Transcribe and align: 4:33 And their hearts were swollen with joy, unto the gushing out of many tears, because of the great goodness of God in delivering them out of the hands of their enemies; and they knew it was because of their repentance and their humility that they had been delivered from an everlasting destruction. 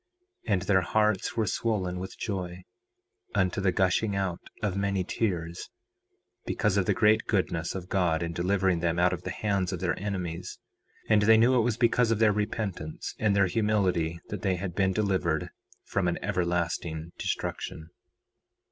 4:33 0.47 0.53
And 0.53 0.61
their 0.63 0.81
hearts 0.81 1.37
were 1.37 1.45
swollen 1.45 1.99
with 1.99 2.17
joy, 2.17 2.63
unto 3.35 3.61
the 3.61 3.71
gushing 3.71 4.15
out 4.15 4.39
of 4.63 4.75
many 4.75 5.03
tears, 5.03 5.69
because 6.43 6.75
of 6.75 6.87
the 6.87 6.95
great 6.95 7.25
goodness 7.27 7.75
of 7.75 7.87
God 7.87 8.23
in 8.23 8.33
delivering 8.33 8.79
them 8.79 8.97
out 8.97 9.13
of 9.13 9.21
the 9.21 9.29
hands 9.29 9.71
of 9.71 9.79
their 9.79 9.99
enemies; 9.99 10.57
and 11.07 11.21
they 11.21 11.37
knew 11.37 11.53
it 11.55 11.59
was 11.61 11.77
because 11.77 12.09
of 12.09 12.17
their 12.17 12.33
repentance 12.33 13.13
and 13.19 13.35
their 13.35 13.45
humility 13.45 14.19
that 14.29 14.41
they 14.41 14.55
had 14.55 14.73
been 14.73 14.91
delivered 14.91 15.51
from 15.83 16.07
an 16.07 16.17
everlasting 16.23 17.11
destruction. 17.19 17.91